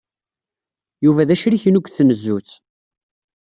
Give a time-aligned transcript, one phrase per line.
[1.05, 2.49] Yuba d acrik-inu deg tnezzut.